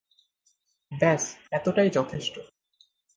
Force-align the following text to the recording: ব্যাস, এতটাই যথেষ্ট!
ব্যাস, 0.91 1.23
এতটাই 1.51 1.89
যথেষ্ট! 1.89 2.35